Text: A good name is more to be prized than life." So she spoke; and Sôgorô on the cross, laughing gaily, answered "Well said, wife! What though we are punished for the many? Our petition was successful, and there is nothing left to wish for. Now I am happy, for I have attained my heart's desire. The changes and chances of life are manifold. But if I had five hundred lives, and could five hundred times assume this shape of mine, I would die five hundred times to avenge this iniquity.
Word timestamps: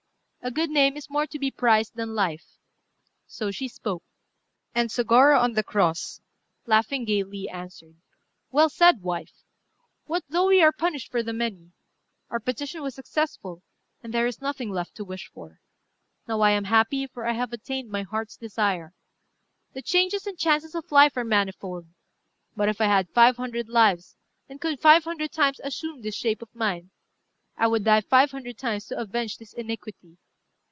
A 0.43 0.49
good 0.49 0.71
name 0.71 0.97
is 0.97 1.07
more 1.07 1.27
to 1.27 1.37
be 1.37 1.51
prized 1.51 1.93
than 1.95 2.15
life." 2.15 2.57
So 3.27 3.51
she 3.51 3.67
spoke; 3.67 4.03
and 4.73 4.89
Sôgorô 4.89 5.39
on 5.39 5.53
the 5.53 5.61
cross, 5.63 6.19
laughing 6.65 7.05
gaily, 7.05 7.47
answered 7.47 7.97
"Well 8.49 8.67
said, 8.67 9.03
wife! 9.03 9.43
What 10.05 10.23
though 10.29 10.47
we 10.47 10.59
are 10.63 10.71
punished 10.71 11.11
for 11.11 11.21
the 11.21 11.31
many? 11.31 11.73
Our 12.31 12.39
petition 12.39 12.81
was 12.81 12.95
successful, 12.95 13.61
and 14.01 14.11
there 14.15 14.25
is 14.25 14.41
nothing 14.41 14.71
left 14.71 14.95
to 14.95 15.03
wish 15.05 15.27
for. 15.31 15.59
Now 16.27 16.41
I 16.41 16.49
am 16.49 16.63
happy, 16.63 17.05
for 17.05 17.27
I 17.27 17.33
have 17.33 17.53
attained 17.53 17.91
my 17.91 18.01
heart's 18.01 18.35
desire. 18.35 18.95
The 19.73 19.83
changes 19.83 20.25
and 20.25 20.39
chances 20.39 20.73
of 20.73 20.91
life 20.91 21.15
are 21.17 21.23
manifold. 21.23 21.85
But 22.55 22.67
if 22.67 22.81
I 22.81 22.85
had 22.87 23.07
five 23.11 23.37
hundred 23.37 23.69
lives, 23.69 24.15
and 24.49 24.59
could 24.59 24.79
five 24.79 25.03
hundred 25.03 25.31
times 25.33 25.61
assume 25.63 26.01
this 26.01 26.15
shape 26.15 26.41
of 26.41 26.49
mine, 26.55 26.89
I 27.57 27.67
would 27.67 27.83
die 27.83 28.01
five 28.01 28.31
hundred 28.31 28.57
times 28.57 28.87
to 28.87 28.99
avenge 28.99 29.37
this 29.37 29.53
iniquity. 29.53 30.17